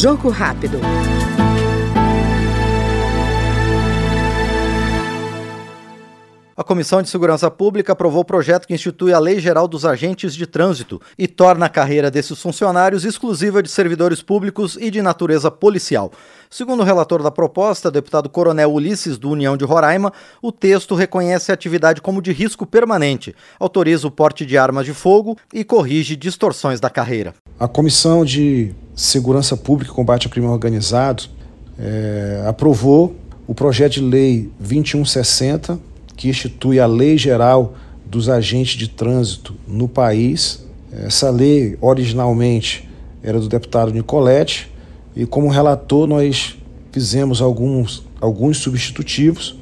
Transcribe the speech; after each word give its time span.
Jogo 0.00 0.28
rápido. 0.28 0.78
A 6.56 6.62
Comissão 6.62 7.02
de 7.02 7.08
Segurança 7.08 7.50
Pública 7.50 7.94
aprovou 7.94 8.20
o 8.20 8.24
projeto 8.24 8.68
que 8.68 8.74
institui 8.74 9.12
a 9.12 9.18
Lei 9.18 9.40
Geral 9.40 9.66
dos 9.66 9.84
Agentes 9.84 10.36
de 10.36 10.46
Trânsito 10.46 11.00
e 11.18 11.26
torna 11.26 11.66
a 11.66 11.68
carreira 11.68 12.12
desses 12.12 12.40
funcionários 12.40 13.04
exclusiva 13.04 13.60
de 13.60 13.68
servidores 13.68 14.22
públicos 14.22 14.78
e 14.80 14.88
de 14.88 15.02
natureza 15.02 15.50
policial. 15.50 16.12
Segundo 16.48 16.80
o 16.80 16.84
relator 16.84 17.20
da 17.20 17.32
proposta, 17.32 17.90
deputado 17.90 18.28
Coronel 18.28 18.72
Ulisses, 18.72 19.18
do 19.18 19.30
União 19.30 19.56
de 19.56 19.64
Roraima, 19.64 20.12
o 20.40 20.52
texto 20.52 20.94
reconhece 20.94 21.50
a 21.50 21.54
atividade 21.54 22.00
como 22.00 22.22
de 22.22 22.30
risco 22.30 22.64
permanente, 22.64 23.34
autoriza 23.58 24.06
o 24.06 24.12
porte 24.12 24.46
de 24.46 24.56
armas 24.56 24.86
de 24.86 24.94
fogo 24.94 25.36
e 25.52 25.64
corrige 25.64 26.14
distorções 26.14 26.78
da 26.78 26.88
carreira. 26.88 27.34
A 27.58 27.66
Comissão 27.66 28.24
de 28.24 28.72
Segurança 28.98 29.56
Pública 29.56 29.92
e 29.92 29.94
Combate 29.94 30.26
ao 30.26 30.32
Crime 30.32 30.48
Organizado 30.48 31.22
é, 31.78 32.42
aprovou 32.48 33.14
o 33.46 33.54
projeto 33.54 33.92
de 33.92 34.00
lei 34.00 34.50
2160 34.58 35.78
que 36.16 36.28
institui 36.28 36.80
a 36.80 36.86
Lei 36.86 37.16
Geral 37.16 37.74
dos 38.04 38.28
Agentes 38.28 38.76
de 38.76 38.88
Trânsito 38.88 39.54
no 39.68 39.86
país. 39.86 40.66
Essa 40.90 41.30
lei, 41.30 41.78
originalmente, 41.80 42.90
era 43.22 43.38
do 43.38 43.48
deputado 43.48 43.92
Nicolete, 43.92 44.68
e 45.14 45.24
como 45.24 45.46
relator, 45.46 46.08
nós 46.08 46.58
fizemos 46.90 47.40
alguns, 47.40 48.02
alguns 48.20 48.58
substitutivos 48.58 49.56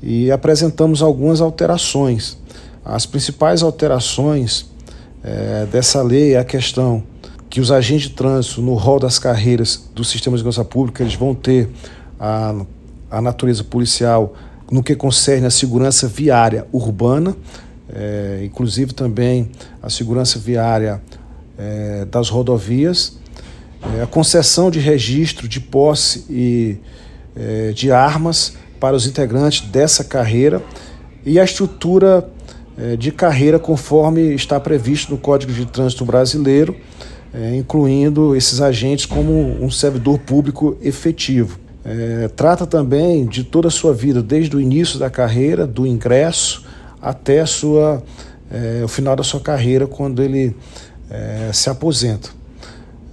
e 0.00 0.30
apresentamos 0.30 1.02
algumas 1.02 1.40
alterações. 1.40 2.38
As 2.84 3.06
principais 3.06 3.60
alterações 3.60 4.66
é, 5.24 5.66
dessa 5.66 6.00
lei 6.00 6.34
é 6.34 6.38
a 6.38 6.44
questão 6.44 7.02
que 7.50 7.60
os 7.60 7.70
agentes 7.70 8.08
de 8.08 8.14
trânsito, 8.14 8.60
no 8.60 8.74
rol 8.74 8.98
das 8.98 9.18
carreiras 9.18 9.88
do 9.94 10.04
sistema 10.04 10.36
de 10.36 10.40
segurança 10.40 10.64
pública, 10.64 11.02
eles 11.02 11.14
vão 11.14 11.34
ter 11.34 11.68
a, 12.20 12.54
a 13.10 13.22
natureza 13.22 13.64
policial 13.64 14.34
no 14.70 14.82
que 14.82 14.94
concerne 14.94 15.46
a 15.46 15.50
segurança 15.50 16.06
viária 16.06 16.66
urbana, 16.72 17.34
é, 17.90 18.42
inclusive 18.44 18.92
também 18.92 19.50
a 19.82 19.88
segurança 19.88 20.38
viária 20.38 21.00
é, 21.56 22.04
das 22.04 22.28
rodovias, 22.28 23.18
é, 23.96 24.02
a 24.02 24.06
concessão 24.06 24.70
de 24.70 24.78
registro 24.78 25.48
de 25.48 25.60
posse 25.60 26.24
e 26.28 26.78
de 27.72 27.92
armas 27.92 28.54
para 28.80 28.96
os 28.96 29.06
integrantes 29.06 29.60
dessa 29.68 30.02
carreira 30.02 30.60
e 31.24 31.38
a 31.38 31.44
estrutura 31.44 32.28
de 32.98 33.12
carreira 33.12 33.60
conforme 33.60 34.34
está 34.34 34.58
previsto 34.58 35.12
no 35.12 35.18
Código 35.18 35.52
de 35.52 35.64
Trânsito 35.64 36.04
Brasileiro, 36.04 36.74
é, 37.32 37.56
incluindo 37.56 38.34
esses 38.34 38.60
agentes 38.60 39.06
como 39.06 39.32
um 39.62 39.70
servidor 39.70 40.18
público 40.18 40.76
efetivo. 40.80 41.58
É, 41.84 42.28
trata 42.28 42.66
também 42.66 43.26
de 43.26 43.44
toda 43.44 43.68
a 43.68 43.70
sua 43.70 43.94
vida, 43.94 44.22
desde 44.22 44.54
o 44.56 44.60
início 44.60 44.98
da 44.98 45.08
carreira, 45.08 45.66
do 45.66 45.86
ingresso, 45.86 46.64
até 47.00 47.44
sua, 47.46 48.02
é, 48.50 48.82
o 48.84 48.88
final 48.88 49.14
da 49.14 49.22
sua 49.22 49.40
carreira, 49.40 49.86
quando 49.86 50.22
ele 50.22 50.54
é, 51.10 51.50
se 51.52 51.70
aposenta. 51.70 52.30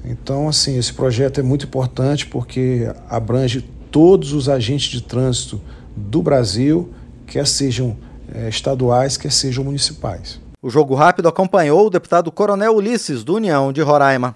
Então, 0.03 0.47
assim, 0.47 0.77
esse 0.77 0.93
projeto 0.93 1.39
é 1.39 1.43
muito 1.43 1.65
importante 1.65 2.27
porque 2.27 2.91
abrange 3.09 3.61
todos 3.89 4.33
os 4.33 4.49
agentes 4.49 4.89
de 4.89 5.01
trânsito 5.01 5.59
do 5.95 6.21
Brasil, 6.21 6.89
quer 7.25 7.47
sejam 7.47 7.95
é, 8.33 8.49
estaduais, 8.49 9.17
quer 9.17 9.31
sejam 9.31 9.63
municipais. 9.63 10.39
O 10.65 10.69
Jogo 10.71 10.95
Rápido 10.95 11.29
acompanhou 11.29 11.85
o 11.85 11.89
deputado 11.91 12.31
Coronel 12.31 12.75
Ulisses, 12.75 13.23
do 13.23 13.35
União 13.35 13.71
de 13.71 13.83
Roraima. 13.83 14.35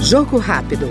Jogo 0.00 0.38
Rápido. 0.38 0.88